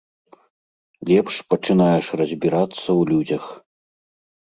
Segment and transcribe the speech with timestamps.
[1.09, 3.43] Лепш пачынаеш разбірацца ў людзях.